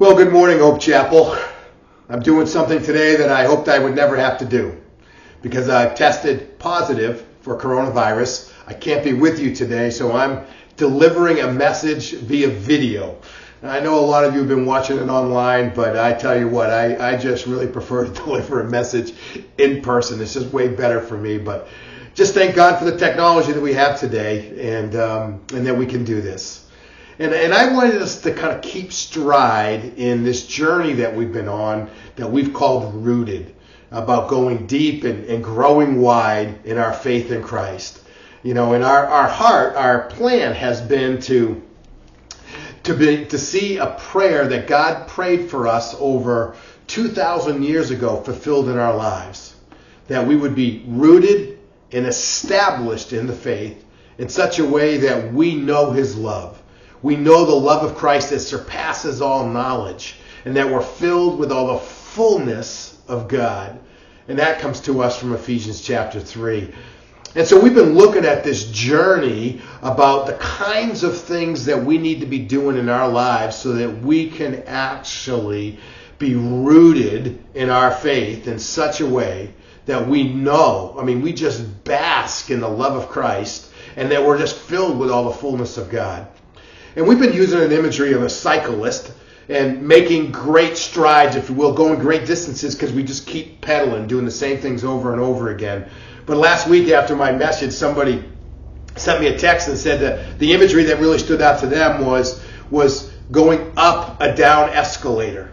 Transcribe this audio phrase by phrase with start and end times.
[0.00, 1.36] Well, good morning, Hope Chapel.
[2.08, 4.80] I'm doing something today that I hoped I would never have to do
[5.42, 8.50] because I've tested positive for coronavirus.
[8.66, 10.46] I can't be with you today, so I'm
[10.78, 13.18] delivering a message via video.
[13.62, 16.48] I know a lot of you have been watching it online, but I tell you
[16.48, 19.12] what, I, I just really prefer to deliver a message
[19.58, 20.22] in person.
[20.22, 21.36] It's just way better for me.
[21.36, 21.68] But
[22.14, 25.84] just thank God for the technology that we have today and, um, and that we
[25.84, 26.69] can do this.
[27.20, 31.30] And, and I wanted us to kind of keep stride in this journey that we've
[31.30, 33.54] been on that we've called Rooted
[33.90, 38.02] about going deep and, and growing wide in our faith in Christ.
[38.42, 41.62] You know, in our, our heart, our plan has been to
[42.84, 46.56] to be to see a prayer that God prayed for us over
[46.86, 49.54] 2,000 years ago fulfilled in our lives.
[50.08, 51.58] That we would be rooted
[51.92, 53.84] and established in the faith
[54.16, 56.59] in such a way that we know His love.
[57.02, 61.50] We know the love of Christ that surpasses all knowledge, and that we're filled with
[61.50, 63.78] all the fullness of God.
[64.28, 66.72] And that comes to us from Ephesians chapter 3.
[67.34, 71.96] And so we've been looking at this journey about the kinds of things that we
[71.96, 75.78] need to be doing in our lives so that we can actually
[76.18, 79.54] be rooted in our faith in such a way
[79.86, 84.24] that we know, I mean, we just bask in the love of Christ and that
[84.24, 86.26] we're just filled with all the fullness of God.
[86.96, 89.12] And we've been using an imagery of a cyclist
[89.48, 94.06] and making great strides, if you will, going great distances because we just keep pedaling,
[94.06, 95.88] doing the same things over and over again.
[96.26, 98.24] But last week after my message, somebody
[98.96, 102.04] sent me a text and said that the imagery that really stood out to them
[102.04, 105.50] was was going up a down escalator.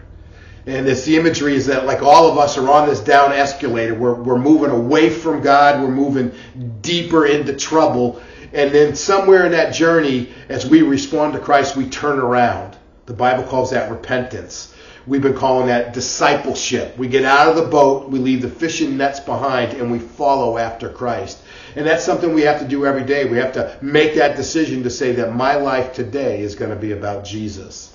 [0.66, 3.94] And it's the imagery is that like all of us are on this down escalator.
[3.94, 5.80] We're, we're moving away from God.
[5.80, 6.32] We're moving
[6.82, 8.20] deeper into trouble.
[8.58, 12.76] And then somewhere in that journey, as we respond to Christ, we turn around.
[13.06, 14.74] The Bible calls that repentance.
[15.06, 16.98] We've been calling that discipleship.
[16.98, 20.58] We get out of the boat, we leave the fishing nets behind, and we follow
[20.58, 21.38] after Christ.
[21.76, 23.26] And that's something we have to do every day.
[23.26, 26.76] We have to make that decision to say that my life today is going to
[26.76, 27.94] be about Jesus.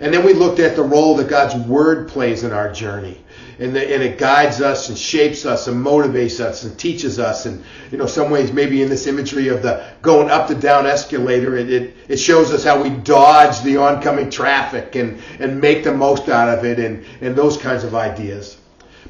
[0.00, 3.18] And then we looked at the role that God's Word plays in our journey
[3.58, 7.46] and, the, and it guides us and shapes us and motivates us and teaches us.
[7.46, 10.86] And, you know, some ways maybe in this imagery of the going up the down
[10.86, 15.84] escalator, it, it, it shows us how we dodge the oncoming traffic and, and make
[15.84, 18.58] the most out of it and, and those kinds of ideas.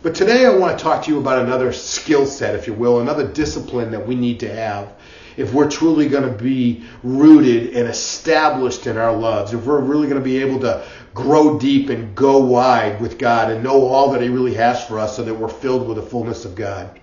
[0.03, 3.01] But today I want to talk to you about another skill set, if you will,
[3.01, 4.93] another discipline that we need to have
[5.37, 10.09] if we're truly going to be rooted and established in our loves, if we're really
[10.09, 10.85] going to be able to
[11.15, 14.99] grow deep and go wide with God and know all that He really has for
[14.99, 17.01] us so that we're filled with the fullness of God.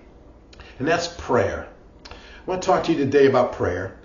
[0.78, 1.68] And that's prayer.
[2.06, 2.14] I
[2.46, 3.96] want to talk to you today about prayer.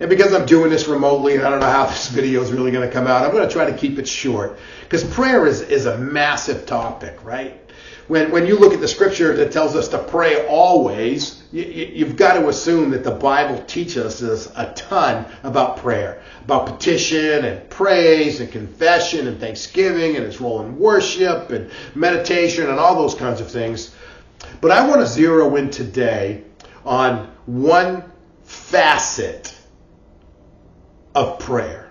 [0.00, 2.72] And because I'm doing this remotely and I don't know how this video is really
[2.72, 4.58] going to come out, I'm going to try to keep it short.
[4.82, 7.63] Because prayer is, is a massive topic, right?
[8.06, 12.16] When, when you look at the scripture that tells us to pray always, you, have
[12.16, 17.68] got to assume that the Bible teaches us a ton about prayer, about petition and
[17.70, 23.14] praise and confession and thanksgiving and its role in worship and meditation and all those
[23.14, 23.94] kinds of things.
[24.60, 26.44] But I want to zero in today
[26.84, 28.04] on one
[28.42, 29.56] facet
[31.14, 31.90] of prayer.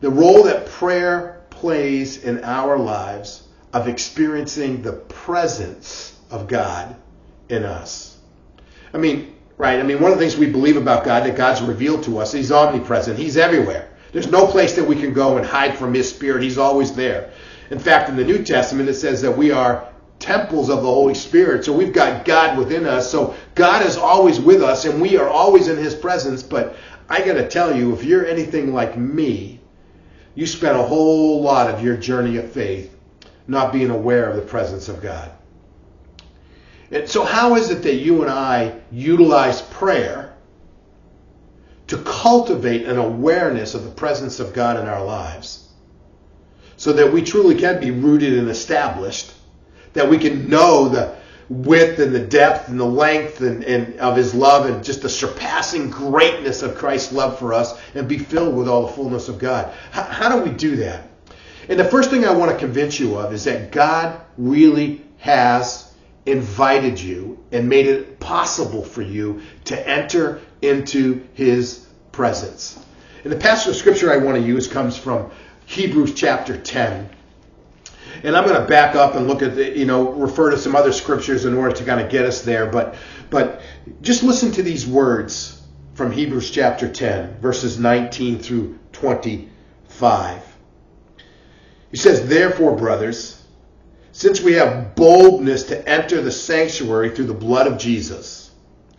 [0.00, 6.96] The role that prayer plays in our lives of experiencing the presence of God
[7.48, 8.18] in us.
[8.92, 9.78] I mean, right?
[9.78, 12.32] I mean, one of the things we believe about God that God's revealed to us,
[12.32, 13.18] He's omnipresent.
[13.18, 13.90] He's everywhere.
[14.12, 16.42] There's no place that we can go and hide from His Spirit.
[16.42, 17.30] He's always there.
[17.70, 19.86] In fact, in the New Testament, it says that we are
[20.18, 21.64] temples of the Holy Spirit.
[21.64, 23.10] So we've got God within us.
[23.10, 26.42] So God is always with us and we are always in His presence.
[26.42, 26.76] But
[27.08, 29.60] I got to tell you, if you're anything like me,
[30.34, 32.97] you spent a whole lot of your journey of faith
[33.48, 35.32] not being aware of the presence of God.
[36.90, 40.34] And so, how is it that you and I utilize prayer
[41.88, 45.68] to cultivate an awareness of the presence of God in our lives
[46.76, 49.32] so that we truly can be rooted and established,
[49.94, 51.16] that we can know the
[51.48, 55.08] width and the depth and the length and, and of His love and just the
[55.08, 59.38] surpassing greatness of Christ's love for us and be filled with all the fullness of
[59.38, 59.74] God?
[59.90, 61.08] How, how do we do that?
[61.68, 65.92] And the first thing I want to convince you of is that God really has
[66.24, 72.84] invited you and made it possible for you to enter into his presence.
[73.22, 75.30] And the passage of scripture I want to use comes from
[75.66, 77.10] Hebrews chapter 10.
[78.22, 80.74] And I'm going to back up and look at the, you know, refer to some
[80.74, 82.66] other scriptures in order to kind of get us there.
[82.66, 82.94] But,
[83.30, 83.60] but
[84.00, 85.62] just listen to these words
[85.94, 90.47] from Hebrews chapter 10, verses 19 through 25.
[91.90, 93.42] He says, Therefore, brothers,
[94.12, 98.50] since we have boldness to enter the sanctuary through the blood of Jesus,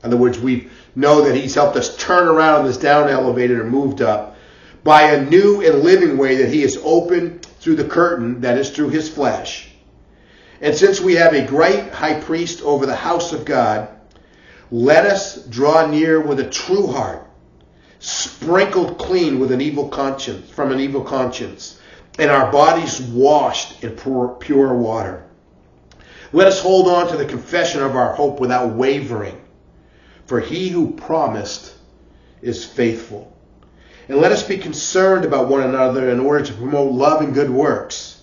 [0.01, 3.59] in other words, we know that He's helped us turn around on this down elevated
[3.59, 4.37] or moved up
[4.83, 8.69] by a new and living way that He has opened through the curtain, that is,
[8.69, 9.69] through His flesh.
[10.61, 13.89] And since we have a great high priest over the house of God,
[14.71, 17.25] let us draw near with a true heart,
[17.99, 21.78] sprinkled clean with an evil conscience, from an evil conscience,
[22.19, 25.23] and our bodies washed in pure water.
[26.33, 29.39] Let us hold on to the confession of our hope without wavering,
[30.25, 31.73] for he who promised
[32.41, 33.35] is faithful.
[34.09, 37.49] And let us be concerned about one another in order to promote love and good
[37.49, 38.21] works,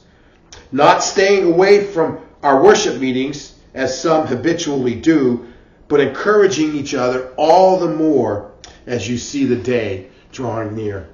[0.70, 5.46] not staying away from our worship meetings as some habitually do,
[5.88, 8.52] but encouraging each other all the more
[8.86, 11.08] as you see the day drawing near.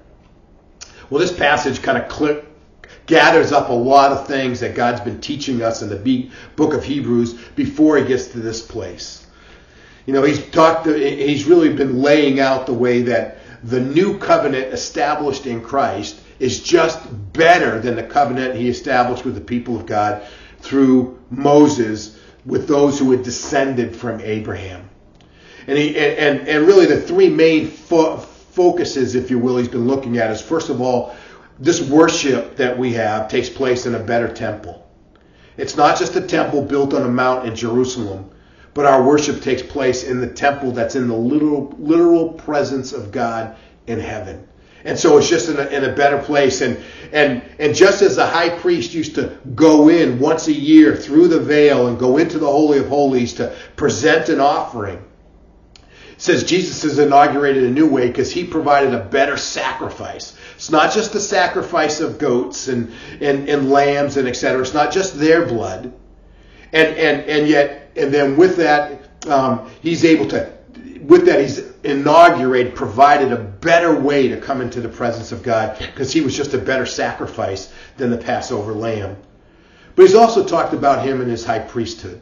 [1.10, 2.08] Well, this passage kind of
[3.06, 6.84] gathers up a lot of things that God's been teaching us in the book of
[6.84, 9.26] Hebrews before he gets to this place.
[10.06, 14.72] You know, he's talked, he's really been laying out the way that the new covenant
[14.72, 16.98] established in Christ is just
[17.32, 20.26] better than the covenant he established with the people of God
[20.58, 24.88] through Moses with those who had descended from Abraham.
[25.68, 29.86] And, he, and, and really the three main fo- focuses, if you will, he's been
[29.86, 31.14] looking at is first of all,
[31.58, 34.88] this worship that we have takes place in a better temple.
[35.56, 38.30] It's not just a temple built on a mount in Jerusalem,
[38.74, 43.12] but our worship takes place in the temple that's in the literal, literal presence of
[43.12, 43.56] God
[43.86, 44.48] in heaven.
[44.84, 46.60] And so it's just in a, in a better place.
[46.60, 46.82] And,
[47.12, 51.28] and, and just as the high priest used to go in once a year through
[51.28, 55.02] the veil and go into the Holy of Holies to present an offering,
[56.16, 60.36] says Jesus has inaugurated a new way because he provided a better sacrifice.
[60.54, 64.60] It's not just the sacrifice of goats and, and, and lambs and etc.
[64.62, 65.92] It's not just their blood.
[66.72, 70.52] And, and, and yet, and then with that, um, he's able to
[71.02, 75.76] with that, he's inaugurated, provided a better way to come into the presence of God
[75.78, 79.16] because he was just a better sacrifice than the Passover lamb.
[79.94, 82.20] But he's also talked about him and his high priesthood.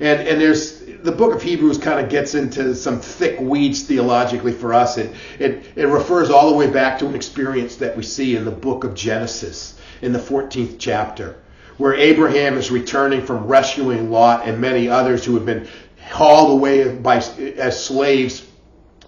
[0.00, 4.52] And, and there's the book of Hebrews kind of gets into some thick weeds theologically
[4.52, 4.96] for us.
[4.96, 8.44] It, it, it refers all the way back to an experience that we see in
[8.44, 11.36] the book of Genesis in the 14th chapter,
[11.76, 15.68] where Abraham is returning from rescuing Lot and many others who have been
[16.10, 18.46] hauled away by, as slaves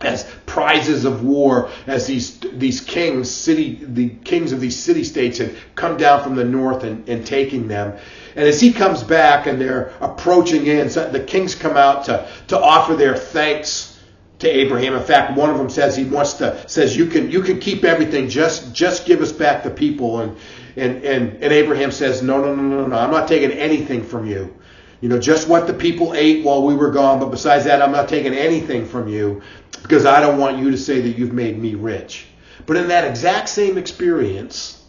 [0.02, 5.38] as prizes of war as these these kings city the kings of these city states
[5.38, 7.96] had come down from the north and, and taking them.
[8.34, 12.28] And as he comes back and they're approaching in so the kings come out to
[12.48, 13.98] to offer their thanks
[14.40, 14.94] to Abraham.
[14.94, 17.84] In fact one of them says he wants to says you can you can keep
[17.84, 18.28] everything.
[18.28, 20.20] Just just give us back the people.
[20.20, 20.36] And
[20.76, 22.98] and and, and Abraham says no no no no no.
[22.98, 24.54] I'm not taking anything from you.
[25.00, 27.92] You know, just what the people ate while we were gone, but besides that, I'm
[27.92, 29.42] not taking anything from you
[29.86, 32.26] because I don't want you to say that you've made me rich.
[32.66, 34.84] But in that exact same experience,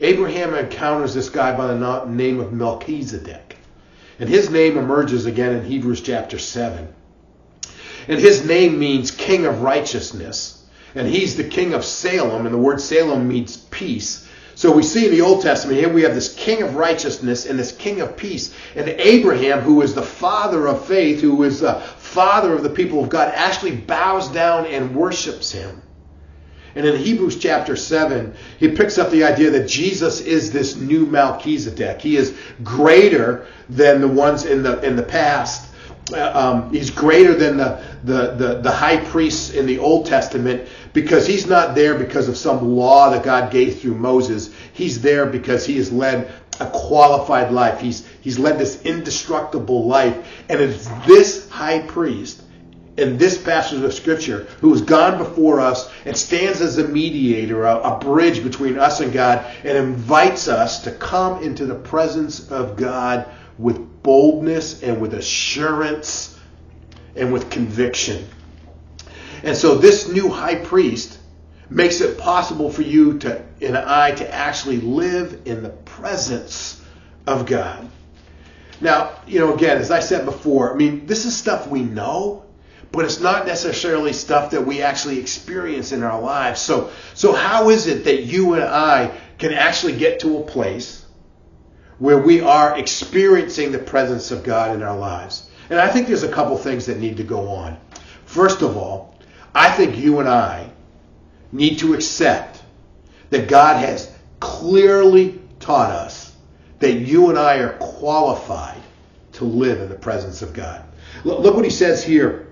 [0.00, 3.56] Abraham encounters this guy by the name of Melchizedek.
[4.20, 6.86] And his name emerges again in Hebrews chapter 7.
[8.06, 10.64] And his name means king of righteousness.
[10.94, 14.28] And he's the king of Salem, and the word Salem means peace.
[14.54, 17.56] So we see in the Old Testament here we have this king of righteousness and
[17.56, 18.52] this king of peace.
[18.74, 23.02] And Abraham, who is the father of faith, who is the father of the people
[23.02, 25.82] of God, actually bows down and worships him.
[26.74, 31.06] And in Hebrews chapter 7, he picks up the idea that Jesus is this new
[31.06, 32.00] Melchizedek.
[32.00, 35.74] He is greater than the ones in the, in the past.
[36.12, 40.68] Uh, um, he's greater than the, the, the, the high priests in the Old Testament
[40.94, 44.54] because he's not there because of some law that God gave through Moses.
[44.72, 47.80] He's there because he has led a qualified life.
[47.80, 50.16] He's, he's led this indestructible life.
[50.48, 52.42] And it's this high priest
[52.96, 57.64] in this passage of scripture who has gone before us and stands as a mediator,
[57.64, 62.50] a, a, bridge between us and God, and invites us to come into the presence
[62.50, 66.38] of God with boldness and with assurance
[67.14, 68.26] and with conviction.
[69.44, 71.17] And so this new high priest
[71.70, 76.82] makes it possible for you to and I to actually live in the presence
[77.26, 77.88] of God.
[78.80, 82.44] Now, you know, again, as I said before, I mean, this is stuff we know,
[82.92, 86.60] but it's not necessarily stuff that we actually experience in our lives.
[86.60, 91.04] So, so how is it that you and I can actually get to a place
[91.98, 95.50] where we are experiencing the presence of God in our lives?
[95.68, 97.76] And I think there's a couple things that need to go on.
[98.24, 99.16] First of all,
[99.54, 100.70] I think you and I
[101.52, 102.62] need to accept
[103.30, 106.34] that God has clearly taught us
[106.78, 108.80] that you and I are qualified
[109.32, 110.84] to live in the presence of God.
[111.24, 112.48] Look what he says here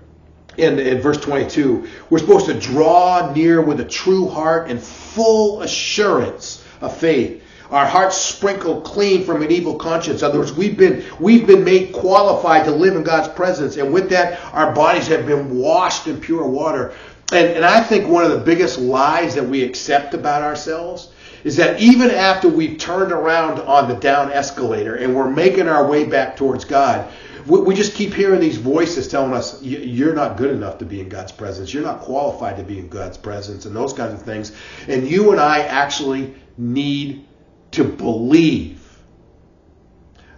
[0.57, 1.87] in, in verse 22.
[2.09, 7.43] We're supposed to draw near with a true heart and full assurance of faith.
[7.69, 10.21] Our hearts sprinkled clean from an evil conscience.
[10.21, 13.75] In other words, we've been, we've been made qualified to live in God's presence.
[13.75, 16.93] And with that, our bodies have been washed in pure water.
[17.31, 21.09] And, and I think one of the biggest lies that we accept about ourselves
[21.43, 25.87] is that even after we've turned around on the down escalator and we're making our
[25.87, 27.11] way back towards God,
[27.45, 31.01] we, we just keep hearing these voices telling us, you're not good enough to be
[31.01, 31.73] in God's presence.
[31.73, 34.53] You're not qualified to be in God's presence and those kinds of things.
[34.87, 37.25] And you and I actually need
[37.71, 38.83] to believe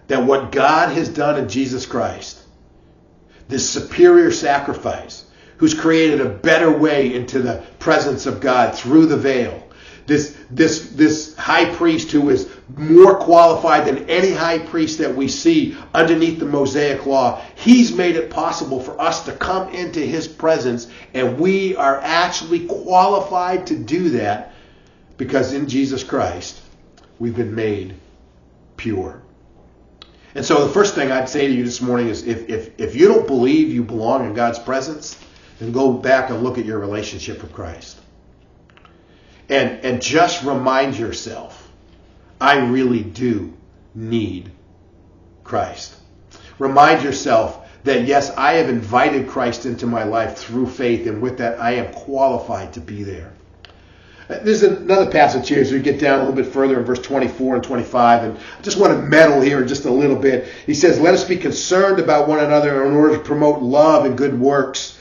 [0.08, 2.40] that what God has done in Jesus Christ,
[3.48, 5.24] this superior sacrifice,
[5.60, 9.68] who's created a better way into the presence of God through the veil,
[10.06, 12.48] this this this high priest who is
[12.78, 17.42] more qualified than any high priest that we see underneath the Mosaic law.
[17.56, 22.66] He's made it possible for us to come into his presence and we are actually
[22.66, 24.54] qualified to do that
[25.18, 26.58] because in Jesus Christ
[27.18, 27.94] we've been made
[28.78, 29.20] pure.
[30.34, 32.96] And so the first thing I'd say to you this morning is if, if, if
[32.96, 35.18] you don't believe you belong in God's presence,
[35.60, 37.98] then go back and look at your relationship with Christ.
[39.48, 41.70] And, and just remind yourself,
[42.40, 43.52] I really do
[43.94, 44.50] need
[45.44, 45.94] Christ.
[46.58, 51.38] Remind yourself that yes, I have invited Christ into my life through faith, and with
[51.38, 53.32] that, I am qualified to be there.
[54.28, 57.56] There's another passage here as we get down a little bit further in verse 24
[57.56, 60.46] and 25, and I just want to meddle here just a little bit.
[60.66, 64.16] He says, Let us be concerned about one another in order to promote love and
[64.16, 64.99] good works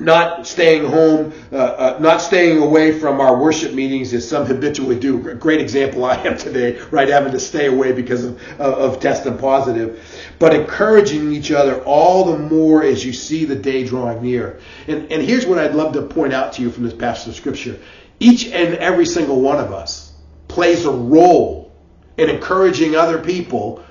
[0.00, 4.98] not staying home, uh, uh, not staying away from our worship meetings as some habitually
[4.98, 5.28] do.
[5.28, 9.00] A great example I am today, right, having to stay away because of, of, of
[9.00, 10.02] testing positive.
[10.38, 14.58] But encouraging each other all the more as you see the day drawing near.
[14.88, 17.34] And, and here's what I'd love to point out to you from this passage of
[17.34, 17.78] Scripture.
[18.18, 20.12] Each and every single one of us
[20.48, 21.72] plays a role
[22.16, 23.84] in encouraging other people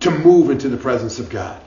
[0.00, 1.60] to move into the presence of God.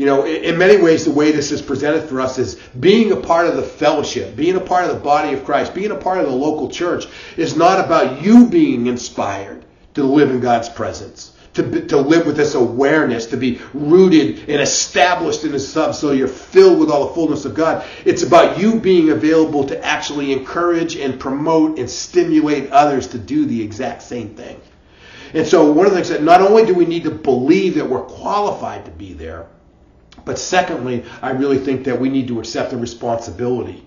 [0.00, 3.16] You know, in many ways, the way this is presented for us is being a
[3.16, 6.20] part of the fellowship, being a part of the body of Christ, being a part
[6.20, 7.04] of the local church
[7.36, 12.38] is not about you being inspired to live in God's presence, to, to live with
[12.38, 17.08] this awareness, to be rooted and established in His sub so you're filled with all
[17.08, 17.84] the fullness of God.
[18.06, 23.44] It's about you being available to actually encourage and promote and stimulate others to do
[23.44, 24.62] the exact same thing.
[25.34, 27.90] And so, one of the things that not only do we need to believe that
[27.90, 29.46] we're qualified to be there,
[30.30, 33.84] but secondly, I really think that we need to accept the responsibility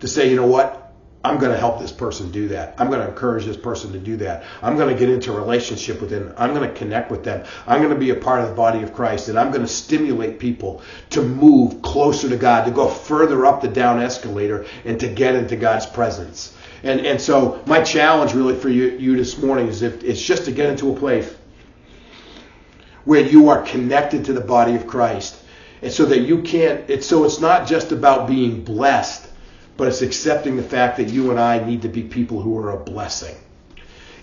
[0.00, 0.92] to say, you know what?
[1.22, 2.74] I'm going to help this person do that.
[2.76, 4.42] I'm going to encourage this person to do that.
[4.62, 6.34] I'm going to get into a relationship with them.
[6.36, 7.46] I'm going to connect with them.
[7.68, 9.68] I'm going to be a part of the body of Christ, and I'm going to
[9.68, 14.98] stimulate people to move closer to God, to go further up the down escalator, and
[14.98, 16.52] to get into God's presence.
[16.82, 20.46] And and so my challenge really for you, you this morning is if it's just
[20.46, 21.32] to get into a place
[23.08, 25.34] where you are connected to the body of Christ.
[25.80, 29.26] And so that you can't, it's, so it's not just about being blessed,
[29.78, 32.72] but it's accepting the fact that you and I need to be people who are
[32.72, 33.34] a blessing.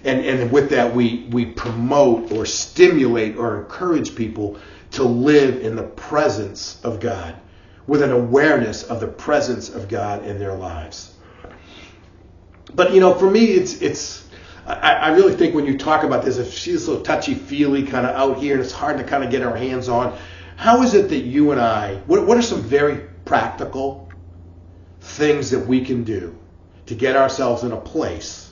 [0.04, 4.60] And, and with that, we, we promote or stimulate or encourage people
[4.92, 7.36] to live in the presence of God
[7.88, 11.16] with an awareness of the presence of God in their lives.
[12.76, 14.25] But you know, for me, it's it's
[14.66, 18.06] I, I really think when you talk about this, if she's so touchy feely kind
[18.06, 20.18] of out here and it's hard to kind of get our hands on,
[20.56, 24.10] how is it that you and I, what, what are some very practical
[25.02, 26.38] things that we can do
[26.88, 28.52] to get ourselves in a place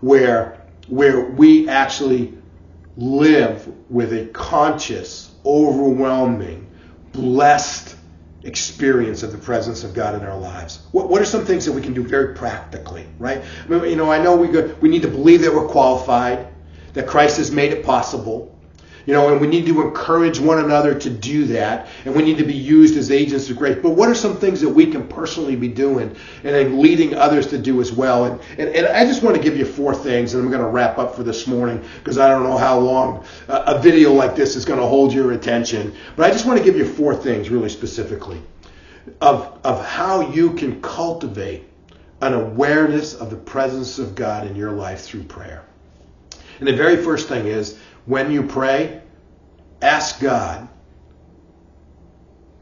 [0.00, 2.34] where where we actually
[2.96, 6.70] live with a conscious, overwhelming,
[7.12, 7.93] blessed
[8.44, 10.80] experience of the presence of God in our lives?
[10.92, 13.42] What, what are some things that we can do very practically, right?
[13.64, 16.48] I mean, you know, I know we go, we need to believe that we're qualified,
[16.92, 18.53] that Christ has made it possible.
[19.06, 22.38] You know, and we need to encourage one another to do that, and we need
[22.38, 23.78] to be used as agents of grace.
[23.82, 27.46] But what are some things that we can personally be doing and then leading others
[27.48, 28.24] to do as well?
[28.24, 30.68] And, and, and I just want to give you four things, and I'm going to
[30.68, 34.34] wrap up for this morning because I don't know how long uh, a video like
[34.34, 35.94] this is going to hold your attention.
[36.16, 38.40] But I just want to give you four things really specifically
[39.20, 41.64] of, of how you can cultivate
[42.20, 45.64] an awareness of the presence of God in your life through prayer.
[46.58, 49.02] And the very first thing is when you pray,
[49.80, 50.68] ask God.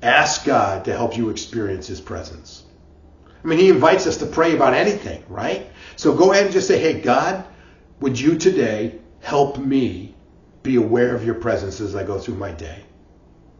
[0.02, 2.64] Ask God to help you experience His presence.
[3.44, 5.66] I mean, He invites us to pray about anything, right?
[5.96, 7.44] So go ahead and just say, hey, God,
[8.00, 10.14] would you today help me
[10.62, 12.82] be aware of your presence as I go through my day?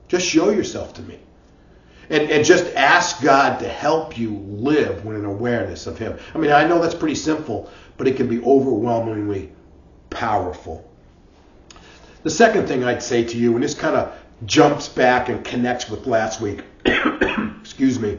[0.08, 1.18] Just show yourself to me.
[2.10, 6.18] And, and just ask God to help you live with an awareness of Him.
[6.34, 9.52] I mean, I know that's pretty simple, but it can be overwhelmingly
[10.10, 10.91] powerful.
[12.22, 14.14] The second thing I'd say to you, and this kind of
[14.46, 16.62] jumps back and connects with last week,
[17.60, 18.18] excuse me,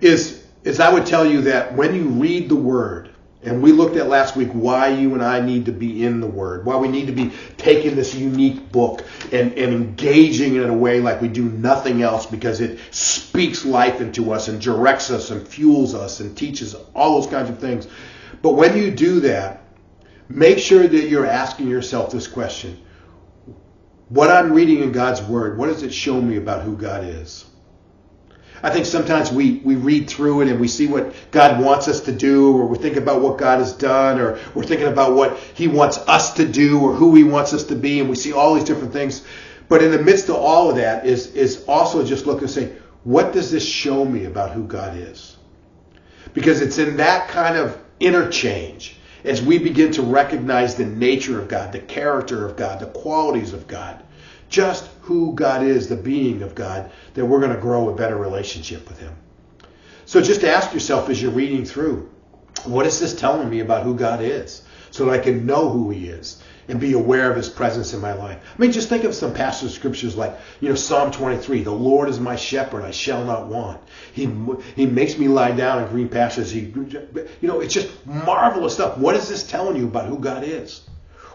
[0.00, 3.10] is, is I would tell you that when you read the Word,
[3.44, 6.26] and we looked at last week why you and I need to be in the
[6.28, 10.74] Word, why we need to be taking this unique book and, and engaging in a
[10.74, 15.30] way like we do nothing else because it speaks life into us and directs us
[15.30, 17.88] and fuels us and teaches all those kinds of things.
[18.42, 19.61] But when you do that,
[20.28, 22.78] make sure that you're asking yourself this question
[24.08, 27.44] What I'm reading in God's Word, what does it show me about who God is?
[28.64, 32.00] I think sometimes we, we read through it and we see what God wants us
[32.02, 35.36] to do, or we think about what God has done, or we're thinking about what
[35.54, 38.32] He wants us to do, or who He wants us to be, and we see
[38.32, 39.24] all these different things.
[39.68, 42.72] But in the midst of all of that is, is also just look and say,
[43.04, 45.36] what does this show me about who God is?
[46.34, 51.48] Because it's in that kind of interchange as we begin to recognize the nature of
[51.48, 54.02] God, the character of God, the qualities of God,
[54.48, 58.16] just who God is, the being of God, that we're going to grow a better
[58.16, 59.14] relationship with Him.
[60.04, 62.10] So just ask yourself as you're reading through,
[62.64, 64.62] what is this telling me about who God is?
[64.90, 68.00] So that I can know who He is and be aware of His presence in
[68.00, 68.38] my life.
[68.56, 71.70] I mean, just think of some passage of scriptures like, you know, Psalm 23, the
[71.70, 73.80] Lord is my shepherd, I shall not want.
[74.12, 74.30] He,
[74.76, 76.50] he makes me lie down in green pastures.
[76.50, 78.98] He, you know, it's just marvelous stuff.
[78.98, 80.82] What is this telling you about who God is?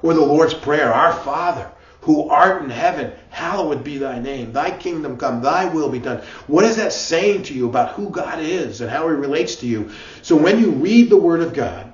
[0.02, 4.54] Or the Lord's Prayer, Our Father, who art in heaven, hallowed be thy name.
[4.54, 6.22] Thy kingdom come, thy will be done.
[6.48, 9.68] What is that saying to you about who God is and how he relates to
[9.68, 9.92] you?
[10.22, 11.87] So when you read the Word of God,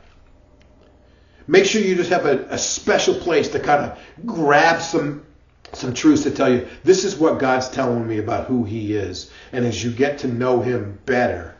[1.47, 5.25] make sure you just have a, a special place to kind of grab some
[5.73, 9.31] some truths to tell you this is what God's telling me about who he is.
[9.51, 11.55] And as you get to know him better,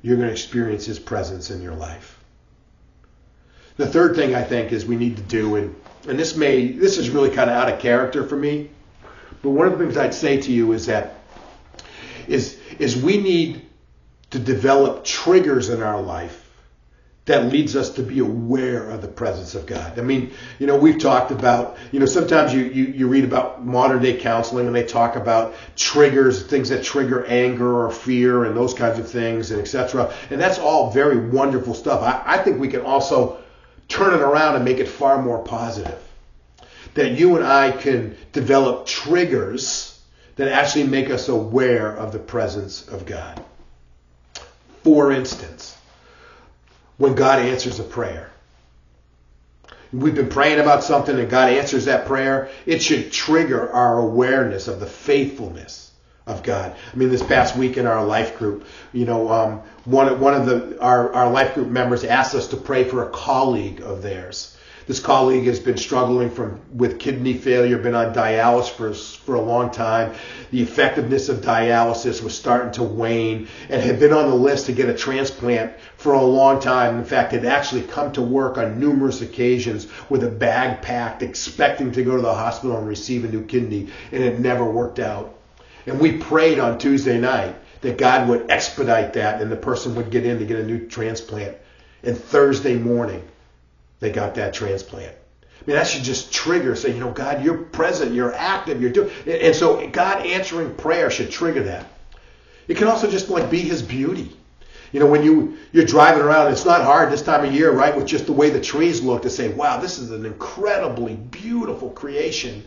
[0.00, 2.22] you're going to experience his presence in your life.
[3.76, 5.74] The third thing I think is we need to do, and
[6.08, 8.70] and this may this is really kind of out of character for me,
[9.42, 11.14] but one of the things I'd say to you is that
[12.26, 13.66] is is we need
[14.30, 16.47] to develop triggers in our life
[17.28, 19.98] that leads us to be aware of the presence of God.
[19.98, 23.64] I mean, you know, we've talked about, you know, sometimes you, you, you read about
[23.64, 28.56] modern day counseling and they talk about triggers, things that trigger anger or fear and
[28.56, 30.12] those kinds of things and etc.
[30.30, 32.00] And that's all very wonderful stuff.
[32.02, 33.38] I, I think we can also
[33.88, 36.02] turn it around and make it far more positive.
[36.94, 40.00] That you and I can develop triggers
[40.36, 43.44] that actually make us aware of the presence of God.
[44.82, 45.76] For instance,
[46.98, 48.30] when God answers a prayer.
[49.92, 54.68] We've been praying about something and God answers that prayer, it should trigger our awareness
[54.68, 55.92] of the faithfulness
[56.26, 56.76] of God.
[56.92, 60.44] I mean, this past week in our life group, you know, um, one one of
[60.44, 64.57] the our our life group members asked us to pray for a colleague of theirs.
[64.88, 66.30] This colleague has been struggling
[66.74, 70.14] with kidney failure, been on dialysis for for a long time.
[70.50, 74.72] The effectiveness of dialysis was starting to wane, and had been on the list to
[74.72, 76.96] get a transplant for a long time.
[76.96, 81.92] In fact, had actually come to work on numerous occasions with a bag packed, expecting
[81.92, 85.38] to go to the hospital and receive a new kidney, and it never worked out.
[85.84, 90.10] And we prayed on Tuesday night that God would expedite that and the person would
[90.10, 91.58] get in to get a new transplant.
[92.02, 93.22] And Thursday morning,
[94.00, 95.14] they got that transplant.
[95.60, 98.90] I mean, that should just trigger, say, you know, God, you're present, you're active, you're
[98.90, 99.10] doing.
[99.26, 101.86] And so God answering prayer should trigger that.
[102.68, 104.36] It can also just like be His beauty.
[104.92, 107.94] You know, when you you're driving around, it's not hard this time of year, right?
[107.94, 111.90] With just the way the trees look, to say, "Wow, this is an incredibly beautiful
[111.90, 112.64] creation."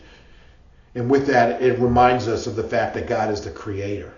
[0.94, 4.13] And with that, it reminds us of the fact that God is the creator.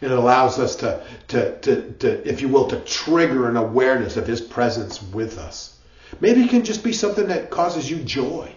[0.00, 4.16] And it allows us to, to, to, to, if you will, to trigger an awareness
[4.16, 5.77] of his presence with us.
[6.20, 8.52] Maybe it can just be something that causes you joy.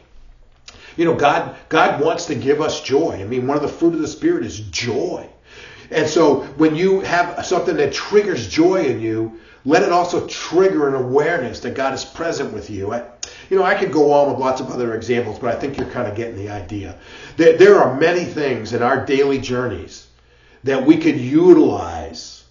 [0.97, 3.19] You know, God, God wants to give us joy.
[3.21, 5.27] I mean, one of the fruit of the Spirit is joy.
[5.89, 10.87] And so when you have something that triggers joy in you, let it also trigger
[10.87, 12.93] an awareness that God is present with you.
[12.93, 13.03] I,
[13.49, 15.89] you know, I could go on with lots of other examples, but I think you're
[15.89, 16.97] kind of getting the idea.
[17.37, 20.07] There, there are many things in our daily journeys
[20.63, 22.43] that we could utilize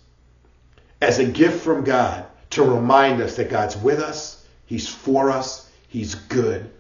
[1.01, 4.40] as a gift from God to remind us that God's with us,
[4.71, 6.71] He's for us, He's good.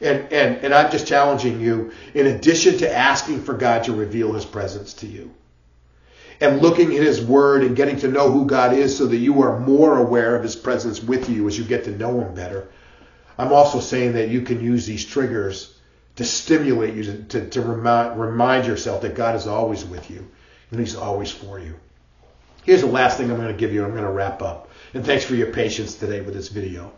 [0.00, 4.32] And, and, and I'm just challenging you, in addition to asking for God to reveal
[4.32, 5.34] His presence to you,
[6.40, 9.42] and looking at His Word and getting to know who God is so that you
[9.42, 12.68] are more aware of His presence with you as you get to know Him better,
[13.36, 15.76] I'm also saying that you can use these triggers
[16.14, 20.30] to stimulate you to, to, to remind, remind yourself that God is always with you
[20.70, 21.74] and He's always for you.
[22.62, 23.84] Here's the last thing I'm going to give you.
[23.84, 24.70] I'm going to wrap up.
[24.94, 26.92] And thanks for your patience today with this video.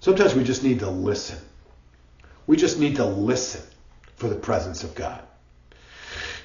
[0.00, 1.38] Sometimes we just need to listen.
[2.46, 3.62] We just need to listen
[4.16, 5.22] for the presence of God.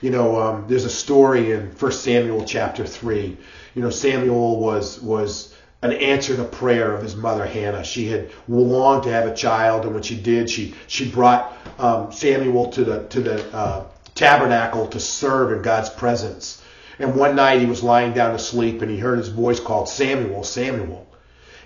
[0.01, 3.37] You know, um, there's a story in 1 Samuel chapter 3.
[3.73, 7.83] You know, Samuel was was an answer to prayer of his mother Hannah.
[7.83, 12.11] She had longed to have a child, and when she did, she she brought um,
[12.11, 16.61] Samuel to the to the uh, tabernacle to serve in God's presence.
[16.99, 19.87] And one night he was lying down to sleep, and he heard his voice called
[19.87, 21.04] Samuel, Samuel.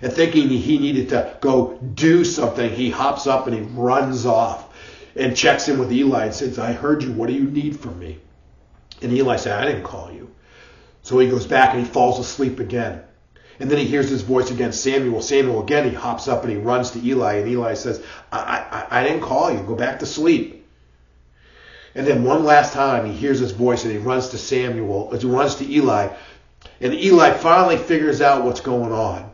[0.02, 4.66] And thinking he needed to go do something, he hops up and he runs off
[5.14, 7.12] and checks in with Eli and says, "I heard you.
[7.12, 8.18] What do you need from me?"
[9.02, 10.30] And Eli said, "I didn't call you."
[11.02, 13.02] So he goes back and he falls asleep again.
[13.58, 15.62] And then he hears his voice again, Samuel, Samuel.
[15.62, 19.04] Again, he hops up and he runs to Eli, and Eli says, I, I, I
[19.04, 19.58] didn't call you.
[19.58, 20.66] Go back to sleep.
[21.94, 25.26] And then one last time, he hears his voice and he runs to Samuel, he
[25.26, 26.08] runs to Eli.
[26.80, 29.29] And Eli finally figures out what's going on.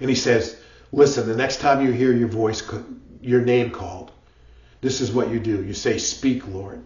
[0.00, 0.56] And he says,
[0.92, 2.62] Listen, the next time you hear your voice,
[3.20, 4.12] your name called,
[4.80, 5.64] this is what you do.
[5.64, 6.84] You say, Speak, Lord.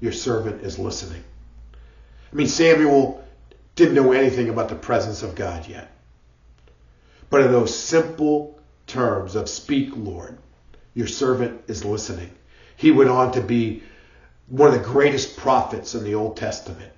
[0.00, 1.22] Your servant is listening.
[2.32, 3.24] I mean, Samuel
[3.76, 5.90] didn't know anything about the presence of God yet.
[7.28, 10.38] But in those simple terms of speak, Lord,
[10.94, 12.30] your servant is listening.
[12.76, 13.82] He went on to be
[14.48, 16.92] one of the greatest prophets in the Old Testament.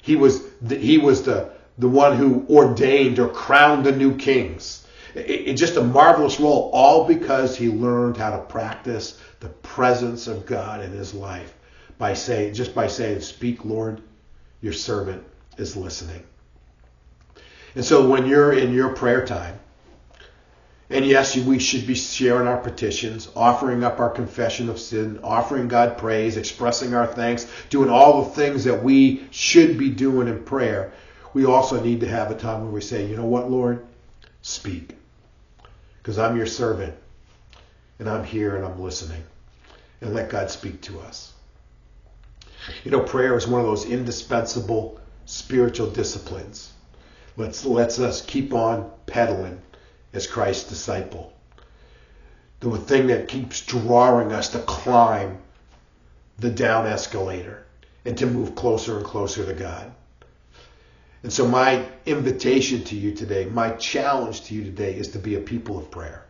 [0.00, 4.86] He was the, he was the, the one who ordained or crowned the new kings.
[5.14, 10.26] It, it, just a marvelous role, all because he learned how to practice the presence
[10.26, 11.54] of God in his life
[11.98, 14.02] by saying, just by saying, "Speak, Lord,
[14.60, 15.24] your servant
[15.56, 16.22] is listening.
[17.74, 19.58] And so when you're in your prayer time,
[20.90, 25.68] and yes, we should be sharing our petitions, offering up our confession of sin, offering
[25.68, 30.42] God praise, expressing our thanks, doing all the things that we should be doing in
[30.44, 30.92] prayer.
[31.38, 33.86] We also need to have a time where we say, you know what, Lord?
[34.42, 34.96] Speak.
[35.98, 36.96] Because I'm your servant,
[38.00, 39.22] and I'm here and I'm listening.
[40.00, 41.32] And let God speak to us.
[42.82, 46.72] You know, prayer is one of those indispensable spiritual disciplines.
[47.36, 49.62] Let's lets us keep on pedaling
[50.12, 51.32] as Christ's disciple.
[52.58, 55.38] The thing that keeps drawing us to climb
[56.40, 57.64] the down escalator
[58.04, 59.92] and to move closer and closer to God.
[61.22, 65.34] And so my invitation to you today, my challenge to you today is to be
[65.34, 66.24] a people of prayer.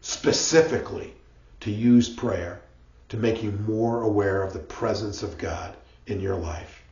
[0.00, 1.12] Specifically
[1.60, 2.62] to use prayer
[3.08, 5.74] to make you more aware of the presence of God
[6.06, 6.82] in your life.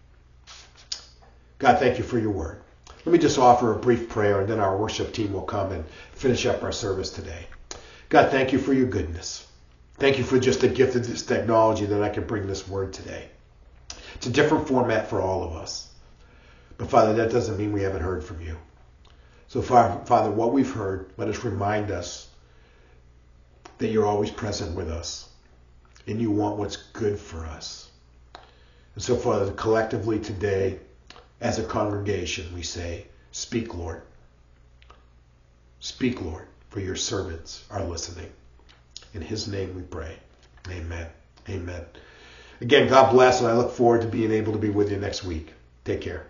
[1.59, 2.61] God, thank you for your word.
[3.05, 5.85] Let me just offer a brief prayer and then our worship team will come and
[6.13, 7.47] finish up our service today.
[8.09, 9.47] God, thank you for your goodness.
[9.99, 12.93] Thank you for just the gift of this technology that I can bring this word
[12.93, 13.29] today.
[14.15, 15.88] It's a different format for all of us.
[16.79, 18.57] But Father, that doesn't mean we haven't heard from you.
[19.49, 22.29] So Father, what we've heard, let us remind us
[23.79, 25.29] that you're always present with us
[26.07, 27.91] and you want what's good for us.
[28.95, 30.79] And so Father, collectively today,
[31.41, 34.03] as a congregation, we say, Speak, Lord.
[35.81, 38.31] Speak, Lord, for your servants are listening.
[39.15, 40.17] In his name we pray.
[40.69, 41.07] Amen.
[41.49, 41.85] Amen.
[42.61, 45.23] Again, God bless, and I look forward to being able to be with you next
[45.25, 45.53] week.
[45.85, 46.27] Take care.